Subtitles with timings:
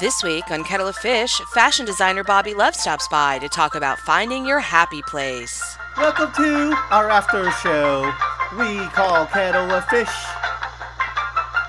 [0.00, 3.98] This week on Kettle of Fish, fashion designer Bobby Love stops by to talk about
[3.98, 5.76] finding your happy place.
[5.94, 8.10] Welcome to our after show
[8.56, 10.08] we call Kettle of Fish.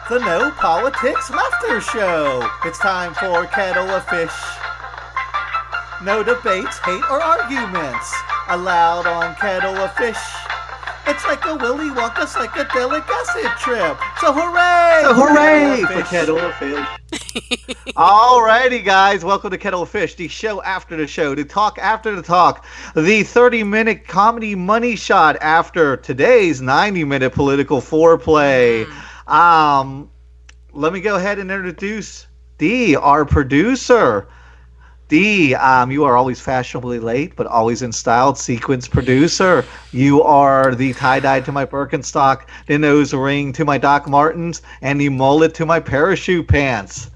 [0.08, 2.50] The No Politics Laughter Show.
[2.64, 4.32] It's time for Kettle of Fish.
[6.02, 8.16] No debates, hate, or arguments
[8.48, 10.24] allowed on Kettle of Fish.
[11.06, 13.98] It's like a Willy Wonka psychedelic acid trip.
[14.22, 15.02] So hooray!
[15.04, 17.68] So hooray for Kettle of Fish.
[18.02, 22.16] Alrighty, guys, welcome to Kettle of Fish, the show after the show, the talk after
[22.16, 22.66] the talk,
[22.96, 28.86] the 30 minute comedy money shot after today's 90 minute political foreplay.
[28.86, 29.32] Mm.
[29.32, 30.10] Um,
[30.74, 32.26] let me go ahead and introduce
[32.58, 34.28] Dee, our producer.
[35.08, 38.34] Dee, um, you are always fashionably late, but always in style.
[38.34, 39.64] Sequence producer.
[39.92, 44.64] You are the tie dye to my Birkenstock, the nose ring to my Doc Martens,
[44.82, 47.12] and the mullet to my parachute pants.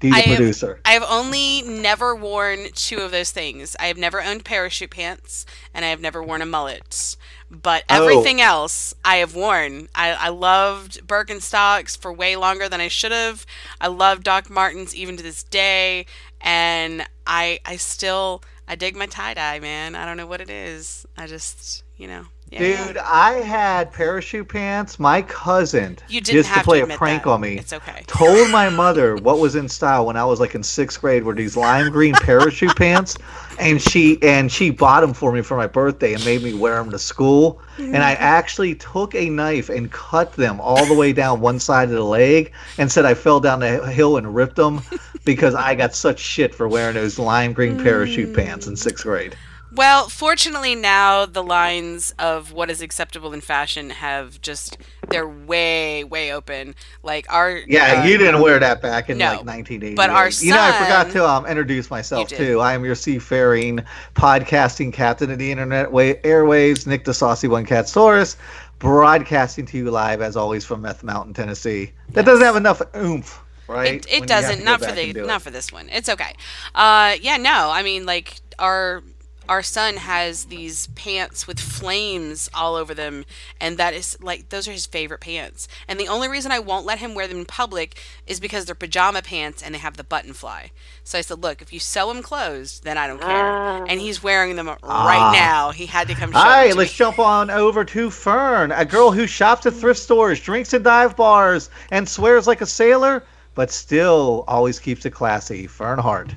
[0.00, 0.74] The I producer.
[0.74, 3.74] Have, I have only never worn two of those things.
[3.80, 7.16] I have never owned parachute pants, and I have never worn a mullet.
[7.50, 8.02] But oh.
[8.02, 8.44] everything oh.
[8.44, 9.88] else I have worn.
[9.94, 13.46] I, I loved Birkenstocks for way longer than I should have.
[13.80, 16.06] I love Doc Martens even to this day
[16.40, 19.94] and I I still I dig my tie dye, man.
[19.94, 21.06] I don't know what it is.
[21.16, 22.26] I just you know.
[22.50, 22.86] Yeah.
[22.86, 25.00] Dude, I had parachute pants.
[25.00, 27.30] My cousin, you didn't just to play to a prank that.
[27.30, 28.04] on me, it's okay.
[28.06, 31.34] told my mother what was in style when I was like in sixth grade were
[31.34, 33.18] these lime green parachute pants,
[33.58, 36.76] and she and she bought them for me for my birthday and made me wear
[36.76, 37.60] them to school.
[37.78, 41.88] And I actually took a knife and cut them all the way down one side
[41.88, 44.82] of the leg, and said I fell down the hill and ripped them
[45.24, 48.78] because I got such shit for wearing those lime green parachute pants in mm.
[48.78, 49.36] sixth grade.
[49.76, 54.78] Well, fortunately now the lines of what is acceptable in fashion have just
[55.10, 56.74] they're way way open.
[57.02, 59.94] Like our Yeah, uh, you didn't wear that back in no, like 1980.
[59.94, 62.60] But our son, You know, I forgot to um introduce myself too.
[62.60, 63.84] I am your seafaring
[64.14, 68.36] podcasting captain of the internet way airwaves, Nick the Saucy One Cat Saurus,
[68.78, 71.92] broadcasting to you live as always from Meth Mountain, Tennessee.
[72.08, 72.24] That yes.
[72.24, 73.94] doesn't have enough oomph right?
[73.94, 74.64] It, it doesn't.
[74.64, 75.88] Not for the not for this one.
[75.90, 76.34] It's okay.
[76.74, 77.70] Uh, yeah, no.
[77.70, 79.02] I mean, like our
[79.48, 83.24] our son has these pants with flames all over them
[83.60, 85.68] and that is like those are his favorite pants.
[85.88, 88.74] And the only reason i won't let him wear them in public is because they're
[88.74, 90.70] pajama pants and they have the button fly.
[91.04, 93.82] So i said look if you sew them closed then i don't care.
[93.82, 95.70] Uh, and he's wearing them right uh, now.
[95.70, 96.96] He had to come show all right let's me.
[96.96, 101.16] jump on over to fern a girl who shops at thrift stores drinks at dive
[101.16, 103.22] bars and swears like a sailor
[103.54, 105.66] but still always keeps it classy.
[105.66, 106.34] Fern hart.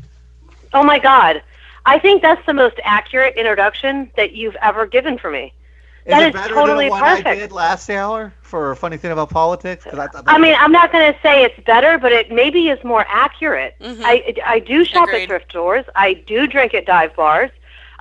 [0.73, 1.43] Oh my god
[1.85, 5.53] I think that's the most accurate introduction that you've ever given for me.
[6.05, 7.27] Is that is totally than the perfect.
[7.27, 9.85] I did last hour for a funny thing about politics?
[9.85, 13.05] I, I, mean, I'm not going to say it's better, but it maybe is more
[13.07, 13.75] accurate.
[13.79, 14.01] Mm-hmm.
[14.03, 15.23] I I do shop Agreed.
[15.23, 15.85] at thrift stores.
[15.95, 17.51] I do drink at dive bars.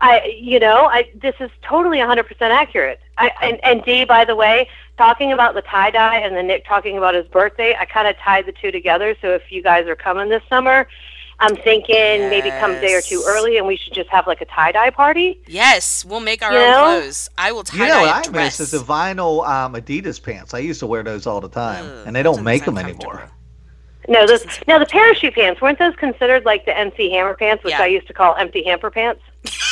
[0.01, 3.01] I you know I this is totally 100% accurate.
[3.19, 6.67] I and and Dee, by the way, talking about the tie dye and then Nick
[6.67, 9.17] talking about his birthday, I kind of tied the two together.
[9.21, 10.87] So if you guys are coming this summer,
[11.41, 12.31] I'm thinking yes.
[12.31, 14.73] maybe come a day or two early, and we should just have like a tie
[14.73, 15.41] dye party.
[15.47, 17.01] Yes, we'll make our you own know?
[17.01, 17.31] clothes.
[17.39, 17.85] I will tie dye.
[17.85, 20.53] You know what I miss is the vinyl um, Adidas pants.
[20.53, 23.31] I used to wear those all the time, Ugh, and they don't make them anymore.
[24.09, 27.73] No, those now the parachute pants weren't those considered like the MC Hammer pants, which
[27.73, 27.83] yeah.
[27.83, 29.23] I used to call empty hamper pants?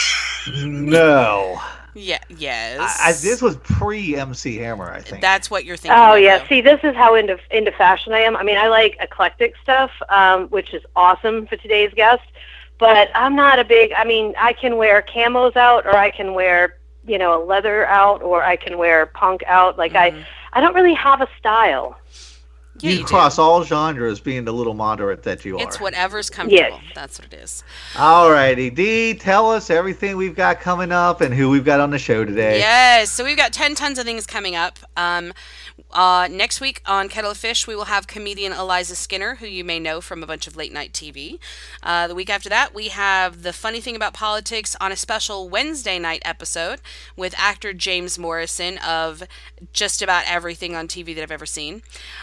[0.59, 1.60] no.
[1.97, 2.19] Yeah.
[2.29, 2.99] Yes.
[3.01, 5.23] I, I, this was pre MC Hammer, I think.
[5.23, 5.99] That's what you're thinking.
[5.99, 6.47] Oh yeah.
[6.49, 8.37] See, this is how into into fashion I am.
[8.37, 12.25] I mean, I like eclectic stuff, um, which is awesome for today's guest.
[12.79, 13.93] But I'm not a big.
[13.93, 16.77] I mean, I can wear camos out, or I can wear
[17.07, 19.78] you know a leather out, or I can wear punk out.
[19.78, 20.19] Like mm-hmm.
[20.19, 21.99] I, I don't really have a style.
[22.81, 23.43] Yeah, you, you cross do.
[23.43, 25.63] all genres, being the little moderate that you are.
[25.63, 26.81] It's whatever's comfortable.
[26.83, 26.93] Yes.
[26.95, 27.65] That's what it is.
[27.97, 31.91] All righty, Dee, tell us everything we've got coming up and who we've got on
[31.91, 32.59] the show today.
[32.59, 34.79] Yes, so we've got ten tons of things coming up.
[34.97, 35.33] Um,
[35.93, 39.65] uh, next week on Kettle of Fish, we will have comedian Eliza Skinner, who you
[39.65, 41.39] may know from a bunch of late night TV.
[41.83, 45.49] Uh, the week after that, we have The Funny Thing About Politics on a special
[45.49, 46.81] Wednesday night episode
[47.17, 49.23] with actor James Morrison of
[49.73, 51.83] just about everything on TV that I've ever seen.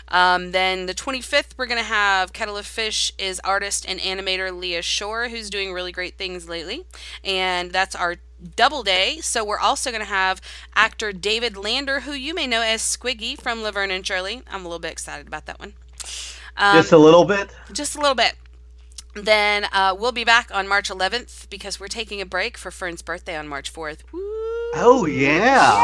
[0.09, 4.55] Um, then the 25th, we're going to have Kettle of Fish is artist and animator
[4.55, 6.85] Leah Shore, who's doing really great things lately.
[7.23, 8.17] And that's our
[8.55, 9.19] double day.
[9.21, 10.41] So we're also going to have
[10.75, 14.43] actor David Lander, who you may know as Squiggy from Laverne and Shirley.
[14.49, 15.73] I'm a little bit excited about that one.
[16.57, 17.55] Um, just a little bit.
[17.71, 18.35] Just a little bit.
[19.15, 23.01] Then uh, we'll be back on March 11th because we're taking a break for Fern's
[23.01, 23.99] birthday on March 4th.
[24.11, 24.19] Woo!
[24.75, 25.83] Oh yeah!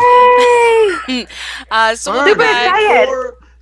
[1.71, 2.73] uh, so we'll be back.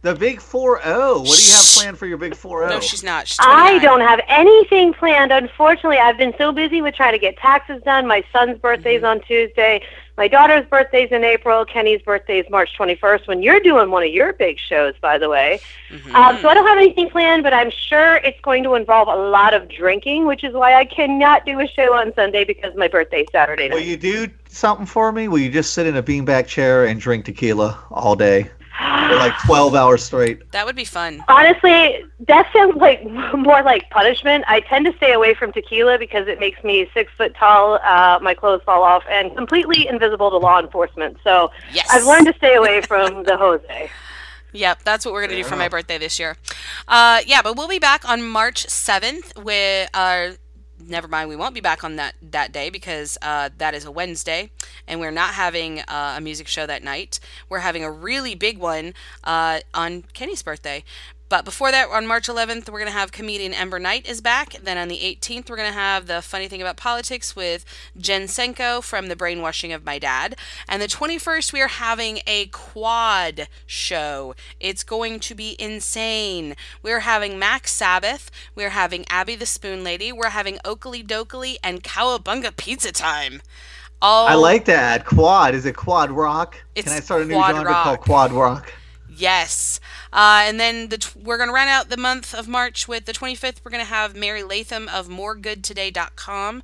[0.08, 1.20] For The big 4 0.
[1.20, 2.70] What do you have planned for your big 4 0?
[2.70, 3.28] No, she's not.
[3.28, 5.34] She's I don't have anything planned.
[5.34, 8.08] Unfortunately, I've been so busy with trying to get taxes done.
[8.08, 9.20] My son's birthday's mm-hmm.
[9.20, 9.86] on Tuesday.
[10.16, 11.66] My daughter's birthday's in April.
[11.66, 15.30] Kenny's birthday is March 21st when you're doing one of your big shows, by the
[15.30, 15.60] way.
[15.90, 16.16] Mm-hmm.
[16.16, 19.16] Um, so I don't have anything planned, but I'm sure it's going to involve a
[19.16, 22.88] lot of drinking, which is why I cannot do a show on Sunday because my
[22.88, 23.76] birthday's Saturday night.
[23.76, 25.28] Will you do something for me?
[25.28, 28.50] Will you just sit in a beanbag chair and drink tequila all day?
[28.78, 30.52] For like 12 hours straight.
[30.52, 31.24] That would be fun.
[31.28, 33.04] Honestly, that sounds like
[33.34, 34.46] more like punishment.
[34.48, 38.20] I tend to stay away from tequila because it makes me six foot tall, uh,
[38.22, 41.18] my clothes fall off, and completely invisible to law enforcement.
[41.24, 41.88] So yes.
[41.92, 43.90] I've learned to stay away from the Jose.
[44.54, 46.38] Yep, that's what we're gonna do for my birthday this year.
[46.88, 50.32] Uh, yeah, but we'll be back on March seventh with our
[50.86, 53.92] never mind, we won't be back on that that day because uh, that is a
[53.92, 54.52] Wednesday,
[54.88, 57.20] and we're not having uh, a music show that night.
[57.50, 58.94] We're having a really big one
[59.24, 60.84] uh, on Kenny's birthday.
[61.30, 64.54] But before that, on March 11th, we're going to have comedian Ember Knight is back.
[64.64, 67.66] Then on the 18th, we're going to have the funny thing about politics with
[67.98, 70.38] Jen Senko from the brainwashing of my dad.
[70.70, 74.36] And the 21st, we are having a quad show.
[74.60, 76.56] It's going to be insane.
[76.82, 78.32] We're having Max Sabbath.
[78.56, 80.14] We're having Abby the Spoon Lady.
[80.14, 83.42] We're having Oakley Dokley and Cowabunga Pizza Time.
[84.02, 85.06] All I like that.
[85.06, 85.56] Quad.
[85.56, 86.56] Is it quad rock?
[86.76, 87.84] Can I start a new genre rock.
[87.84, 88.72] called quad rock?
[89.10, 89.80] Yes.
[90.12, 93.06] Uh, and then the t- we're going to run out the month of March with
[93.06, 93.58] the 25th.
[93.64, 96.64] We're going to have Mary Latham of moregoodtoday.com,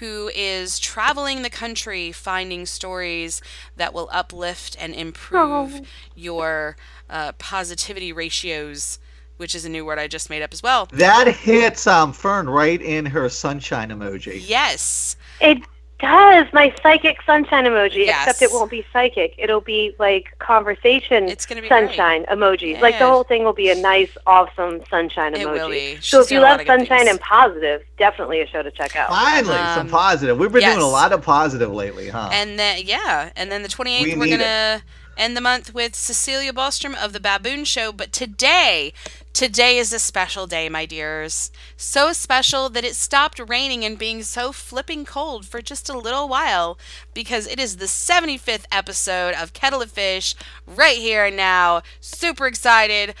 [0.00, 3.40] who is traveling the country finding stories
[3.76, 5.80] that will uplift and improve oh.
[6.14, 6.76] your
[7.08, 8.98] uh, positivity ratios.
[9.38, 10.86] Which is a new word I just made up as well.
[10.92, 14.40] That hits um, Fern right in her sunshine emoji.
[14.46, 15.16] Yes.
[15.40, 15.62] It
[16.02, 18.26] does my psychic sunshine emoji, yes.
[18.26, 19.34] except it won't be psychic.
[19.38, 22.38] It'll be like conversation it's gonna be sunshine great.
[22.38, 22.72] emoji.
[22.72, 22.80] Yeah.
[22.80, 25.52] Like the whole thing will be a nice, awesome sunshine it emoji.
[25.52, 25.98] Will be.
[26.00, 29.10] So if you love sunshine and positive, definitely a show to check out.
[29.10, 30.36] Finally, um, some positive.
[30.36, 30.74] We've been yes.
[30.74, 32.30] doing a lot of positive lately, huh?
[32.32, 34.76] And then yeah, and then the 28th we we're gonna.
[34.76, 34.82] It
[35.22, 37.92] end the month with Cecilia Bostrom of The Baboon Show.
[37.92, 38.92] But today,
[39.32, 41.52] today is a special day, my dears.
[41.76, 46.28] So special that it stopped raining and being so flipping cold for just a little
[46.28, 46.76] while
[47.14, 50.34] because it is the 75th episode of Kettle of Fish
[50.66, 51.82] right here and now.
[52.00, 53.14] Super excited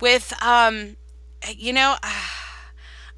[0.00, 0.96] with, um,
[1.48, 1.96] you know.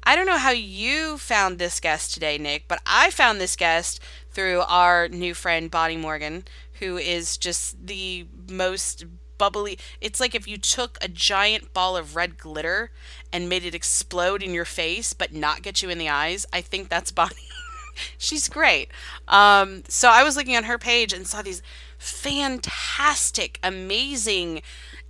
[0.03, 3.99] I don't know how you found this guest today, Nick, but I found this guest
[4.31, 6.45] through our new friend Bonnie Morgan,
[6.79, 9.05] who is just the most
[9.37, 9.77] bubbly.
[10.01, 12.91] It's like if you took a giant ball of red glitter
[13.31, 16.45] and made it explode in your face but not get you in the eyes.
[16.51, 17.35] I think that's Bonnie.
[18.17, 18.89] She's great.
[19.27, 21.61] Um, so I was looking on her page and saw these
[21.97, 24.61] fantastic, amazing,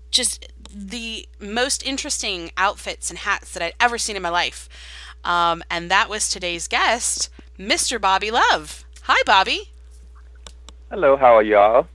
[0.10, 4.69] just the most interesting outfits and hats that I'd ever seen in my life.
[5.24, 7.30] Um, and that was today's guest,
[7.60, 8.00] Mr.
[8.00, 8.86] Bobby Love.
[9.04, 9.72] Hi, Bobby.
[10.89, 11.86] Hello, how are y'all?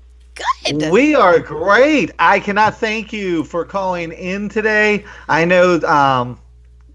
[0.67, 0.93] Good.
[0.93, 2.11] We are great.
[2.19, 5.07] I cannot thank you for calling in today.
[5.31, 6.39] I know um,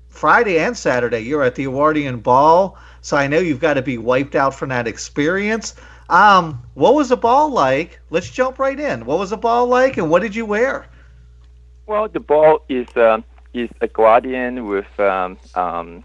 [0.08, 3.98] Friday and Saturday you're at the Edwardian Ball, so I know you've got to be
[3.98, 5.74] wiped out from that experience.
[6.08, 8.00] Um, what was the ball like?
[8.12, 9.04] Let's jump right in.
[9.04, 10.86] What was the ball like, and what did you wear?
[11.88, 13.22] Well, the ball is uh,
[13.56, 16.04] is Edwardian with um, um,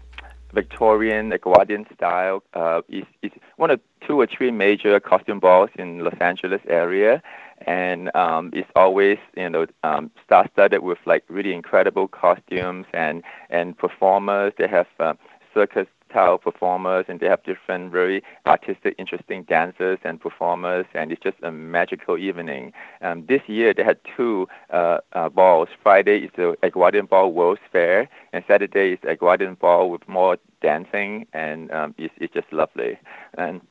[0.53, 2.43] Victorian Edwardian style.
[2.53, 7.21] Uh, is is one of two or three major costume balls in Los Angeles area,
[7.65, 13.23] and um, it's always you know um, star studded with like really incredible costumes and
[13.49, 14.53] and performers.
[14.57, 15.13] They have uh,
[15.53, 21.21] circus style performers and they have different very artistic interesting dancers and performers and it's
[21.21, 22.71] just a magical evening.
[23.01, 25.69] Um, this year they had two uh, uh, balls.
[25.81, 31.25] Friday is the edwardian ball world's fair and saturday is edwardian ball with more dancing
[31.33, 32.97] and um, it's, it's just lovely.
[33.37, 33.61] And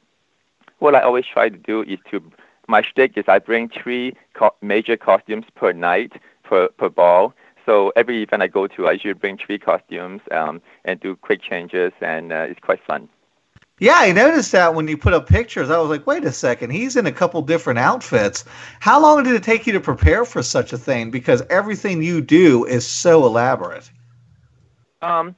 [0.80, 2.20] what i always try to do is to
[2.66, 7.32] my shtick is i bring three co- major costumes per night per, per ball
[7.66, 11.42] so every event I go to, I usually bring three costumes um, and do quick
[11.42, 13.08] changes, and uh, it's quite fun.
[13.78, 15.68] Yeah, I noticed that when you put up pictures.
[15.68, 18.44] I was like, wait a second, he's in a couple different outfits.
[18.78, 21.10] How long did it take you to prepare for such a thing?
[21.10, 23.90] Because everything you do is so elaborate.
[25.00, 25.34] Um,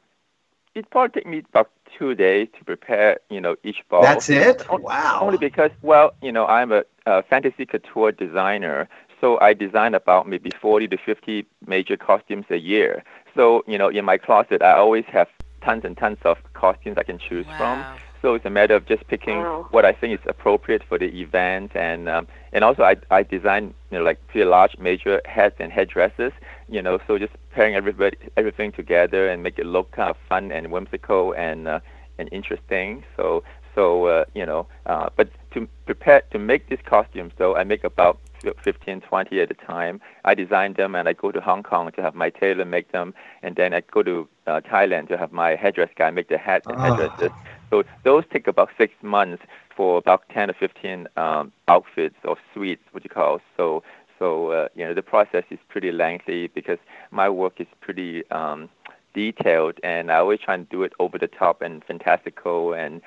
[0.74, 4.02] it probably took me about two days to prepare, you know, each ball.
[4.02, 4.66] That's it?
[4.68, 5.20] Wow.
[5.22, 8.88] Only because, well, you know, I'm a, a fantasy couture designer,
[9.24, 13.02] so I design about maybe 40 to 50 major costumes a year.
[13.34, 15.28] So, you know, in my closet, I always have
[15.62, 17.56] tons and tons of costumes I can choose wow.
[17.56, 18.02] from.
[18.20, 19.66] So it's a matter of just picking wow.
[19.70, 23.74] what I think is appropriate for the event, and um, and also I I design
[23.90, 26.32] you know like pretty large major hats and headdresses,
[26.68, 30.52] you know, so just pairing everybody everything together and make it look kind of fun
[30.52, 31.80] and whimsical and uh,
[32.18, 33.04] and interesting.
[33.16, 33.42] So
[33.74, 37.84] so uh, you know, uh, but to prepare to make these costumes, though, I make
[37.84, 38.18] about
[38.62, 40.00] 15, 20 at a time.
[40.24, 43.14] I design them and I go to Hong Kong to have my tailor make them,
[43.42, 46.66] and then I go to uh, Thailand to have my headdress guy make the hats
[46.66, 46.80] and oh.
[46.80, 47.30] headdresses.
[47.70, 49.42] So those take about six months
[49.76, 53.40] for about 10 or 15 um, outfits or suites, what you call.
[53.56, 53.82] So
[54.18, 56.78] so uh, you know the process is pretty lengthy because
[57.10, 58.68] my work is pretty um,
[59.12, 63.00] detailed, and I always try and do it over the top and fantastical and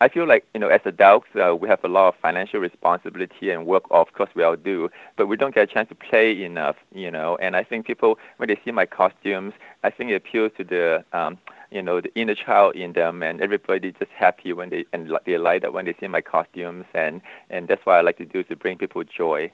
[0.00, 3.50] I feel like you know, as adults, uh, we have a lot of financial responsibility
[3.50, 3.84] and work.
[3.90, 6.76] Of course, we all do, but we don't get a chance to play enough.
[6.92, 10.52] You know, and I think people when they see my costumes, I think it appeals
[10.58, 11.38] to the um,
[11.70, 15.38] you know the inner child in them, and everybody just happy when they and they
[15.38, 18.42] light up when they see my costumes, and and that's what I like to do
[18.44, 19.52] to bring people joy.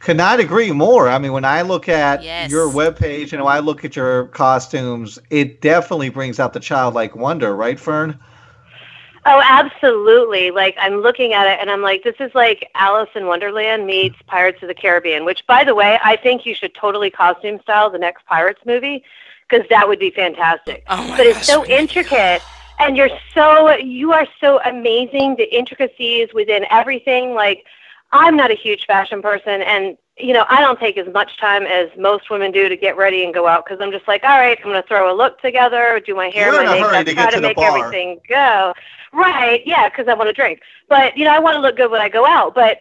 [0.00, 1.08] Could not agree more.
[1.08, 2.50] I mean, when I look at yes.
[2.50, 7.14] your webpage and when I look at your costumes, it definitely brings out the childlike
[7.14, 8.18] wonder, right, Fern?
[9.26, 10.50] Oh, absolutely.
[10.50, 14.16] Like I'm looking at it and I'm like, this is like Alice in Wonderland meets
[14.26, 17.90] Pirates of the Caribbean, which by the way, I think you should totally costume style
[17.90, 19.02] the next Pirates movie
[19.48, 20.84] because that would be fantastic.
[20.88, 22.42] Oh but it's so intricate
[22.78, 27.64] and you're so you are so amazing the intricacies within everything like
[28.14, 31.64] I'm not a huge fashion person and you know, I don't take as much time
[31.64, 34.38] as most women do to get ready and go out because I'm just like, all
[34.38, 37.30] right, I'm going to throw a look together, do my hair, You're my makeup, try
[37.30, 37.76] to, to make bar.
[37.76, 38.74] everything go.
[39.12, 40.60] Right, yeah, because I want to drink.
[40.88, 42.54] But, you know, I want to look good when I go out.
[42.54, 42.78] But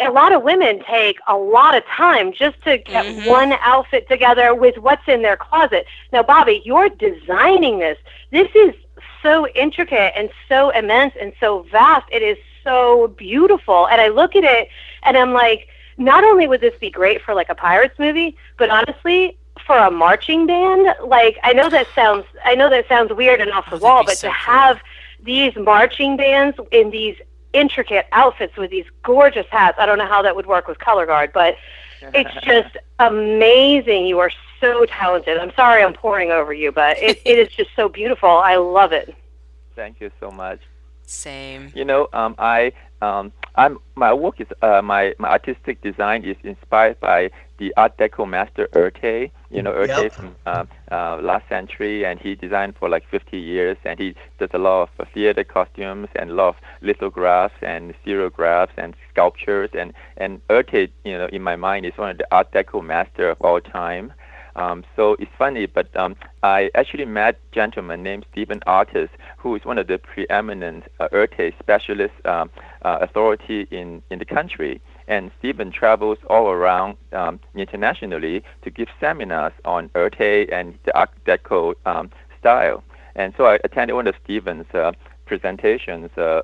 [0.00, 3.28] a lot of women take a lot of time just to get mm-hmm.
[3.28, 5.86] one outfit together with what's in their closet.
[6.12, 7.98] Now, Bobby, you're designing this.
[8.30, 8.74] This is
[9.22, 12.06] so intricate and so immense and so vast.
[12.12, 13.88] It is so beautiful.
[13.88, 14.68] And I look at it
[15.02, 18.70] and I'm like, not only would this be great for like a pirates movie, but
[18.70, 19.36] honestly,
[19.66, 23.50] for a marching band, like I know that sounds I know that sounds weird and
[23.50, 24.54] off the oh, wall, but so to cool.
[24.54, 24.80] have
[25.22, 27.16] these marching bands in these
[27.52, 31.06] intricate outfits with these gorgeous hats, I don't know how that would work with color
[31.06, 31.56] guard, but
[32.14, 34.06] it's just amazing.
[34.06, 35.38] You are so talented.
[35.38, 38.30] I'm sorry I'm pouring over you, but it, it is just so beautiful.
[38.30, 39.14] I love it.
[39.74, 40.60] Thank you so much.
[41.10, 41.72] Same.
[41.74, 46.36] You know, um, I um, I'm my work is uh, my my artistic design is
[46.44, 49.32] inspired by the Art Deco master Erté.
[49.50, 50.12] You know Erté yep.
[50.12, 54.50] from uh, uh, last century, and he designed for like 50 years, and he does
[54.52, 59.70] a lot of uh, theater costumes and a lot of lithographs and stereographs and sculptures.
[59.74, 63.30] And and Erté, you know, in my mind, is one of the Art Deco master
[63.30, 64.12] of all time.
[64.56, 69.54] Um, so it's funny, but um, I actually met a gentleman named Stephen Artis, who
[69.54, 72.50] is one of the preeminent uh, Erté specialist um,
[72.82, 74.80] uh, authority in, in the country.
[75.08, 81.10] And Stephen travels all around um, internationally to give seminars on Erté and the Art
[81.26, 82.82] Deco um, style.
[83.16, 84.92] And so I attended one of Stephen's uh,
[85.26, 86.42] presentations uh,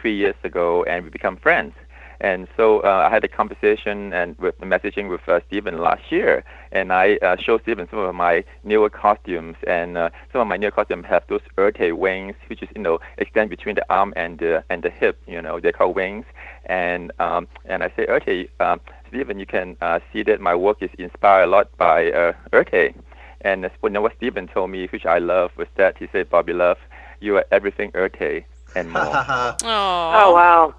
[0.00, 1.74] three years ago, and we become friends.
[2.22, 6.44] And so uh, I had a conversation and with messaging with uh, Stephen last year,
[6.70, 10.56] and I uh, showed Stephen some of my newer costumes, and uh, some of my
[10.56, 14.38] newer costumes have those Erté wings, which is you know extend between the arm and
[14.38, 15.20] the and the hip.
[15.26, 16.24] You know they're called wings,
[16.66, 20.80] and um, and I say Erté, um, Stephen, you can uh, see that my work
[20.80, 22.94] is inspired a lot by uh, Erté.
[23.40, 26.52] And you know what Stephen told me, which I love, was that he said, Bobby
[26.52, 26.78] Love,
[27.18, 28.44] you are everything Erté
[28.76, 29.02] and more.
[29.64, 30.74] oh wow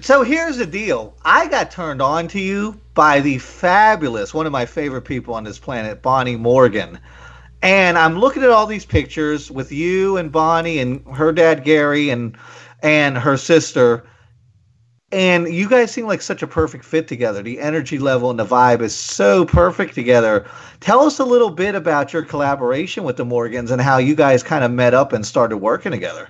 [0.00, 1.14] so here's the deal.
[1.24, 5.44] I got turned on to you by the fabulous, one of my favorite people on
[5.44, 6.98] this planet, Bonnie Morgan.
[7.62, 12.10] And I'm looking at all these pictures with you and Bonnie and her dad Gary
[12.10, 12.36] and
[12.82, 14.04] and her sister.
[15.10, 17.42] And you guys seem like such a perfect fit together.
[17.42, 20.44] The energy level and the vibe is so perfect together.
[20.80, 24.42] Tell us a little bit about your collaboration with the Morgans and how you guys
[24.42, 26.28] kind of met up and started working together.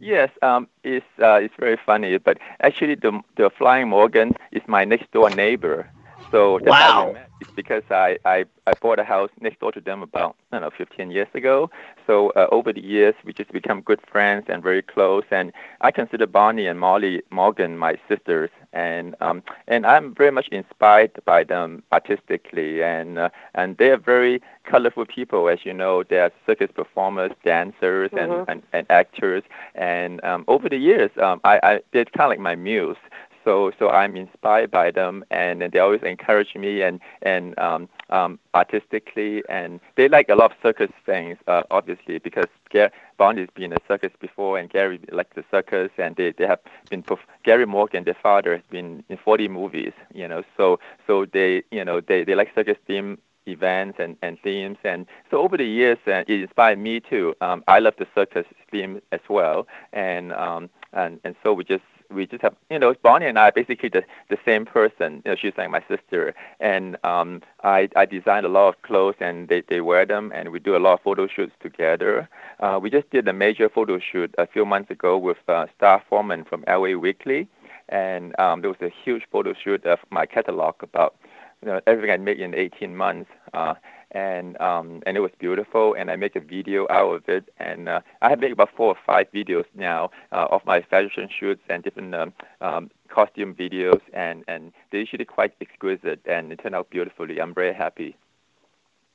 [0.00, 4.84] Yes, um, it's uh, it's very funny, but actually the the Flying Morgan is my
[4.84, 5.90] next door neighbor.
[6.30, 7.16] So that's wow.
[7.40, 7.56] How we met.
[7.56, 10.62] It's because I, I, I bought a house next door to them about I don't
[10.62, 11.70] know 15 years ago.
[12.06, 15.24] So uh, over the years, we just become good friends and very close.
[15.30, 20.48] And I consider Bonnie and Molly Morgan my sisters, and um, and I'm very much
[20.48, 22.82] inspired by them artistically.
[22.82, 26.02] And uh, and they are very colorful people, as you know.
[26.02, 28.32] They are circus performers, dancers, mm-hmm.
[28.32, 29.42] and, and, and actors.
[29.74, 32.96] And um, over the years, um, I, I they're kind of like my muse.
[33.44, 37.88] So so I'm inspired by them, and, and they always encourage me and and um,
[38.10, 43.48] um, artistically, and they like a lot of circus things, uh, obviously, because Gary Bonnie's
[43.54, 47.18] been a circus before, and Gary likes the circus, and they, they have been perf-
[47.44, 51.84] Gary Morgan, their father, has been in 40 movies, you know, so so they you
[51.84, 54.78] know they, they like circus theme events and, and themes.
[54.84, 57.34] And so over the years, uh, it inspired me too.
[57.40, 59.66] Um, I love the circus theme as well.
[59.92, 63.48] And, um, and, and so we just, we just have, you know, Bonnie and I
[63.48, 65.22] are basically the, the same person.
[65.24, 66.34] You know, she's like my sister.
[66.58, 70.50] And um, I, I designed a lot of clothes and they, they wear them and
[70.50, 72.28] we do a lot of photo shoots together.
[72.58, 76.02] Uh, we just did a major photo shoot a few months ago with uh, Star
[76.08, 77.48] Foreman from LA Weekly.
[77.88, 81.16] And um, there was a huge photo shoot of my catalog about
[81.62, 83.30] you know, everything I made in 18 months.
[83.52, 83.74] Uh,
[84.12, 87.88] and um, and it was beautiful, and I make a video out of it, and
[87.88, 91.62] uh, I have made about four or five videos now uh, of my fashion shoots
[91.68, 96.74] and different um, um, costume videos, and and they're usually quite exquisite, and it turned
[96.74, 97.40] out beautifully.
[97.40, 98.16] I'm very happy.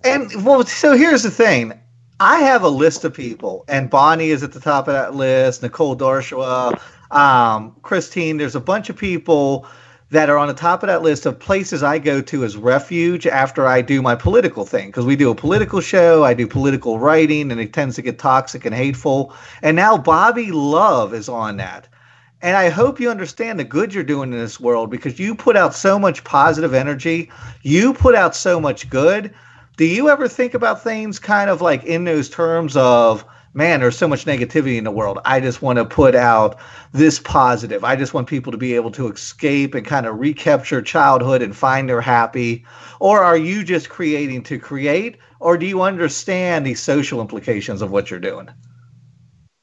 [0.04, 1.74] And well, so here's the thing.
[2.20, 5.62] I have a list of people, and Bonnie is at the top of that list.
[5.62, 6.80] Nicole Darshua,
[7.12, 8.38] um, Christine.
[8.38, 9.68] There's a bunch of people
[10.12, 13.26] that are on the top of that list of places I go to as refuge
[13.26, 14.88] after I do my political thing.
[14.88, 18.20] Because we do a political show, I do political writing, and it tends to get
[18.20, 19.34] toxic and hateful.
[19.62, 21.88] And now Bobby Love is on that.
[22.42, 25.58] And I hope you understand the good you're doing in this world because you put
[25.58, 27.32] out so much positive energy.
[27.64, 29.34] You put out so much good.
[29.78, 33.98] Do you ever think about things kind of like in those terms of, man, there's
[33.98, 35.18] so much negativity in the world.
[35.24, 36.60] I just want to put out
[36.92, 37.86] this positive.
[37.86, 41.56] I just want people to be able to escape and kind of recapture childhood and
[41.56, 42.66] find their happy.
[43.00, 45.18] Or are you just creating to create?
[45.40, 48.50] Or do you understand the social implications of what you're doing?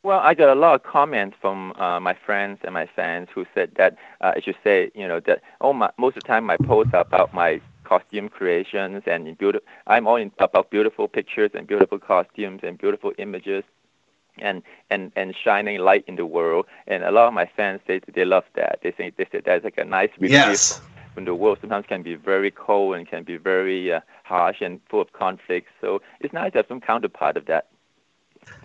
[0.05, 3.47] Well, I got a lot of comments from uh, my friends and my fans who
[3.55, 6.45] said that uh, I should say, you know, that oh, my, most of the time
[6.45, 9.69] my posts are about my costume creations and beautiful.
[9.87, 13.65] I'm all in, about beautiful pictures and beautiful costumes and beautiful images
[14.39, 16.67] and and and shining light in the world.
[16.87, 18.81] And a lot of my fans they they love that.
[18.83, 20.81] They think they say that's like a nice relief yes.
[21.15, 21.59] from the world.
[21.61, 25.69] Sometimes can be very cold and can be very uh, harsh and full of conflict.
[25.81, 27.69] So it's nice to have some counterpart of that.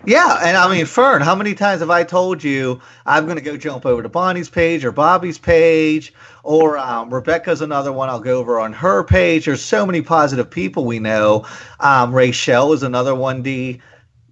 [0.06, 3.44] Yeah, and I mean, Fern, how many times have I told you I'm going to
[3.44, 8.20] go jump over to Bonnie's page or Bobby's page, or um, Rebecca's another one I'll
[8.20, 9.46] go over on her page?
[9.46, 11.46] There's so many positive people we know.
[11.80, 13.82] Um, Rachelle is another 1D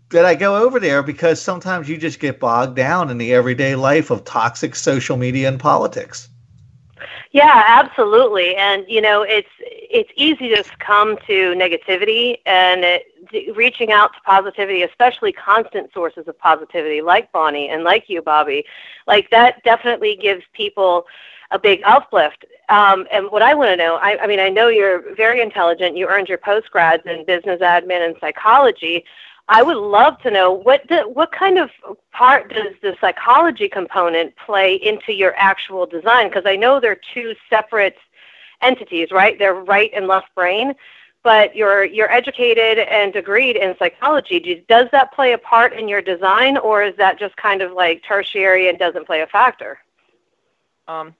[0.10, 3.76] that I go over there because sometimes you just get bogged down in the everyday
[3.76, 6.30] life of toxic social media and politics.
[7.32, 8.56] Yeah, absolutely.
[8.56, 14.22] And you know, it's it's easy to succumb to negativity and it, reaching out to
[14.22, 18.66] positivity, especially constant sources of positivity like Bonnie and like you, Bobby.
[19.06, 21.08] Like that definitely gives people
[21.52, 22.46] a big uplift.
[22.70, 25.98] Um, and what I want to know, I, I mean, I know you're very intelligent.
[25.98, 29.06] You earned your postgrads in business admin and psychology.
[29.48, 31.70] I would love to know what what kind of
[32.12, 36.30] part does the psychology component play into your actual design?
[36.30, 37.98] Because I know they're two separate
[38.62, 39.38] entities, right?
[39.38, 40.74] They're right and left brain,
[41.24, 44.66] but you're you're educated and degreed in psychology.
[44.68, 48.04] does that play a part in your design, or is that just kind of like
[48.04, 49.78] tertiary and doesn't play a factor?
[50.88, 51.14] Um,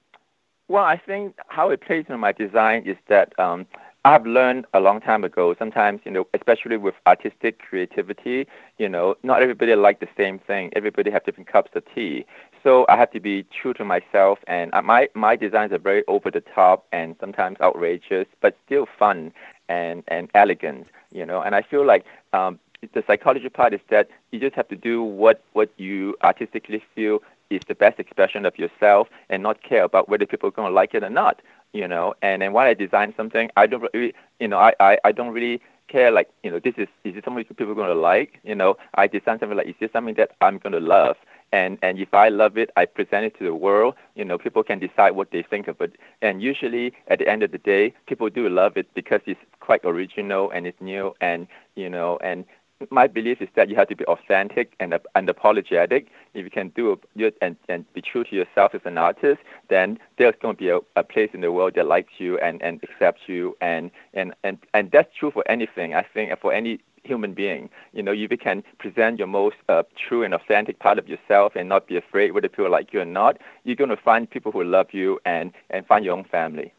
[0.68, 3.68] well, I think how it plays in my design is that um,
[4.06, 5.56] I've learned a long time ago.
[5.58, 8.46] Sometimes, you know, especially with artistic creativity,
[8.78, 10.70] you know, not everybody like the same thing.
[10.76, 12.24] Everybody have different cups of tea.
[12.62, 16.30] So I have to be true to myself, and my my designs are very over
[16.30, 19.34] the top and sometimes outrageous, but still fun
[19.70, 20.86] and and elegant.
[21.12, 22.60] You know, and I feel like um,
[22.94, 27.24] the psychology part is that you just have to do what what you artistically feel
[27.50, 30.74] is the best expression of yourself and not care about whether people are going to
[30.76, 31.42] like it or not
[31.76, 32.14] you know.
[32.22, 35.34] And then when I design something, I don't really, you know, I, I, I don't
[35.34, 38.40] really care like, you know, this is is it something people are going to like?
[38.44, 41.18] You know, I design something like, is this something that I'm going to love?
[41.52, 43.96] And and if I love it, I present it to the world.
[44.16, 45.94] You know, people can decide what they think of it.
[46.22, 49.82] And usually, at the end of the day, people do love it because it's quite
[49.84, 52.46] original and it's new and you know and
[52.90, 56.08] my belief is that you have to be authentic and unapologetic.
[56.34, 59.98] If you can do it and, and be true to yourself as an artist, then
[60.18, 62.84] there's going to be a, a place in the world that likes you and, and
[62.84, 63.56] accepts you.
[63.62, 67.70] And, and, and, and that's true for anything, I think, for any human being.
[67.94, 71.54] You know, if you can present your most uh, true and authentic part of yourself
[71.56, 74.52] and not be afraid whether people like you or not, you're going to find people
[74.52, 76.74] who love you and, and find your own family.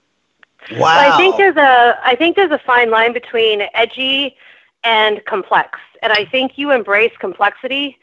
[0.72, 1.14] Wow.
[1.14, 4.36] I think there's a I think there's a fine line between edgy
[4.86, 5.80] and complex.
[6.00, 7.98] And I think you embrace complexity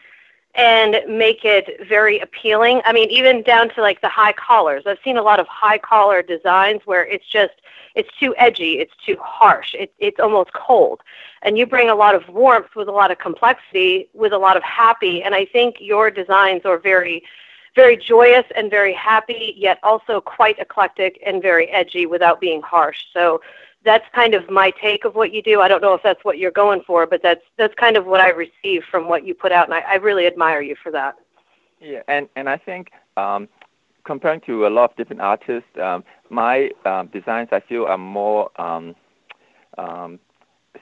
[0.53, 2.81] and make it very appealing.
[2.83, 4.83] I mean, even down to like the high collars.
[4.85, 7.53] I've seen a lot of high collar designs where it's just
[7.95, 11.01] it's too edgy, it's too harsh, it, it's almost cold.
[11.43, 14.57] And you bring a lot of warmth with a lot of complexity, with a lot
[14.57, 15.23] of happy.
[15.23, 17.23] And I think your designs are very,
[17.75, 23.05] very joyous and very happy, yet also quite eclectic and very edgy without being harsh.
[23.13, 23.41] So
[23.85, 25.61] that's kind of my take of what you do.
[25.61, 28.21] I don't know if that's what you're going for, but that's that's kind of what
[28.21, 31.15] I receive from what you put out, and I, I really admire you for that.
[31.81, 33.47] Yeah, and and I think um,
[34.05, 38.49] comparing to a lot of different artists, um, my um, designs I feel are more
[38.61, 38.95] um,
[39.77, 40.19] um,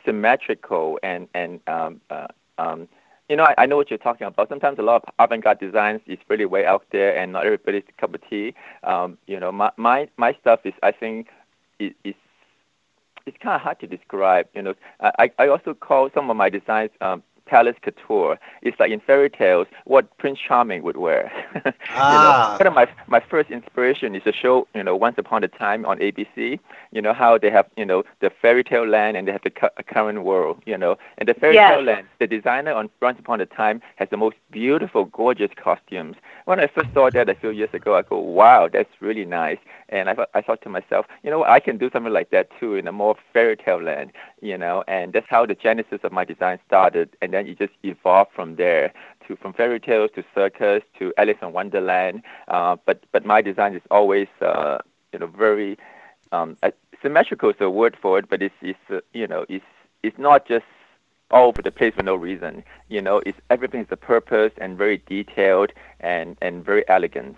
[0.06, 2.28] symmetrical and and um, uh,
[2.60, 2.88] um,
[3.30, 4.48] you know I, I know what you're talking about.
[4.50, 8.14] Sometimes a lot of avant-garde designs is really way out there and not everybody's cup
[8.14, 8.54] of tea.
[8.84, 11.30] Um, you know my my my stuff is I think
[11.80, 12.16] is, is
[13.26, 14.48] it's kind of hard to describe.
[14.54, 18.39] You know, I, I also call some of my designs um, palace couture.
[18.62, 21.32] It's like in fairy tales what Prince Charming would wear.
[21.89, 22.12] ah.
[22.13, 25.43] you know, kind of my my first inspiration is a show, you know, Once Upon
[25.43, 26.60] a Time on ABC.
[26.91, 29.49] You know how they have, you know, the fairy tale land and they have the
[29.49, 30.62] cu- current world.
[30.65, 31.73] You know, and the fairy yes.
[31.73, 36.15] tale land, the designer on Once Upon a Time has the most beautiful, gorgeous costumes.
[36.45, 39.60] When I first saw that a few years ago, I go, wow, that's really nice.
[39.89, 42.49] And I thought I thought to myself, you know, I can do something like that
[42.60, 44.12] too in a more fairy tale land.
[44.41, 47.10] You know, and that's how the genesis of my design started.
[47.21, 48.91] And then it just evolved from there
[49.28, 52.22] to from fairy tales to circus to Alice in Wonderland.
[52.48, 54.80] Uh, but but my design is always uh,
[55.13, 55.78] you know very
[56.32, 56.58] um,
[57.02, 59.65] symmetrical is a word for it, but it's, it's uh, you know it's
[60.04, 60.65] it's not just
[61.32, 62.63] all over the place for no reason.
[62.89, 67.38] You know, it's everything is a purpose and very detailed and and very elegant.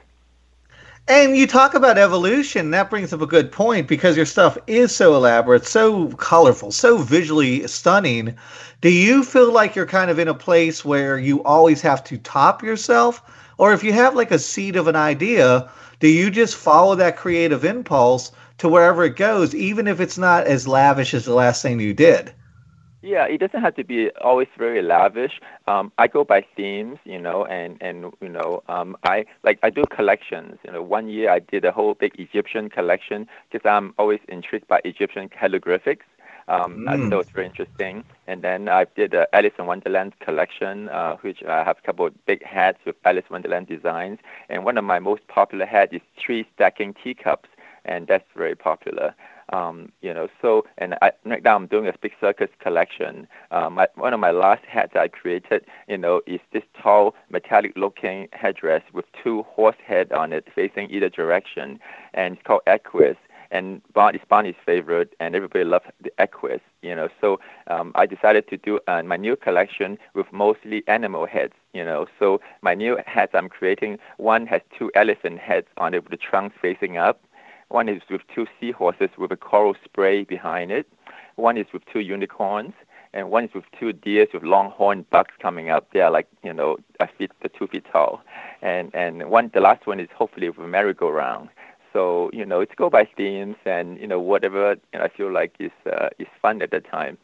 [1.08, 4.96] And you talk about evolution, that brings up a good point because your stuff is
[4.96, 8.36] so elaborate, so colorful, so visually stunning.
[8.80, 12.18] Do you feel like you're kind of in a place where you always have to
[12.18, 13.22] top yourself?
[13.58, 17.18] Or if you have like a seed of an idea, do you just follow that
[17.18, 21.62] creative impulse to wherever it goes, even if it's not as lavish as the last
[21.62, 22.34] thing you did?
[23.04, 25.42] Yeah, it doesn't have to be always very lavish.
[25.68, 29.70] Um, I go by themes, you know, and and you know, um, I like I
[29.70, 30.58] do collections.
[30.64, 34.70] You know, one year I did a whole big Egyptian collection because I'm always intrigued
[34.70, 36.08] by Egyptian calligraphics.
[36.48, 37.10] Um, mm.
[37.10, 38.06] So it's very interesting.
[38.28, 42.06] And then I did a Alice in Wonderland collection, uh, which I have a couple
[42.08, 44.20] of big hats with Alice in Wonderland designs.
[44.50, 47.50] And one of my most popular hats is three stacking teacups,
[47.84, 49.14] and that's very popular.
[49.52, 53.28] Um, you know, so and I, right now I'm doing a big circus collection.
[53.52, 58.30] Um, my, one of my last hats I created, you know, is this tall metallic-looking
[58.32, 61.80] headdress with two horse head on it facing either direction,
[62.14, 63.18] and it's called Equus.
[63.52, 66.60] And Bond is Bonnie's favorite, and everybody loves the Equus.
[66.82, 71.28] You know, so um, I decided to do uh, my new collection with mostly animal
[71.28, 71.54] heads.
[71.72, 76.04] You know, so my new hats I'm creating, one has two elephant heads on it
[76.04, 77.22] with the trunks facing up
[77.74, 80.88] one is with two seahorses with a coral spray behind it.
[81.36, 82.74] One is with two unicorns,
[83.14, 85.88] and one is with two deers with long horned bucks coming up.
[85.92, 88.22] They are like you know a feet two feet tall,
[88.62, 91.50] and and one the last one is hopefully with a merry-go-round.
[91.92, 95.32] So you know it's go by themes and you know whatever you know, I feel
[95.32, 97.18] like is uh, is fun at the time.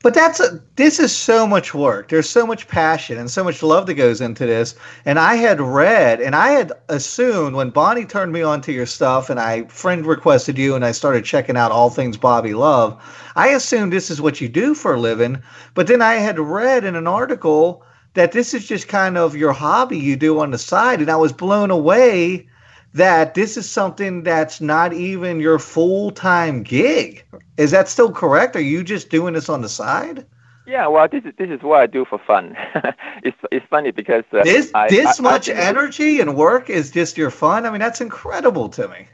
[0.00, 2.08] But that's a, this is so much work.
[2.08, 4.76] There's so much passion and so much love that goes into this.
[5.04, 8.86] And I had read and I had assumed when Bonnie turned me on to your
[8.86, 12.96] stuff and I friend requested you and I started checking out all things Bobby Love,
[13.34, 15.42] I assumed this is what you do for a living.
[15.74, 17.82] But then I had read in an article
[18.14, 21.00] that this is just kind of your hobby you do on the side.
[21.00, 22.46] And I was blown away
[22.94, 27.24] that this is something that's not even your full time gig.
[27.56, 28.56] Is that still correct?
[28.56, 30.26] Are you just doing this on the side?
[30.66, 32.54] Yeah, well, this is this is what I do for fun.
[33.22, 36.90] it's it's funny because uh, this I, this I, much I, energy and work is
[36.90, 37.64] just your fun.
[37.64, 39.08] I mean, that's incredible to me.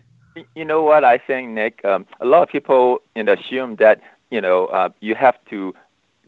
[0.57, 1.85] You know what I think, Nick?
[1.85, 5.73] Um, a lot of people you know, assume that you know uh, you have to